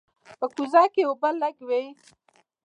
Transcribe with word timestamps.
په 0.39 0.45
کوزه 0.55 0.83
کې 0.93 1.01
اوبه 1.07 1.29
لږې 1.41 1.65
وې. 1.69 1.83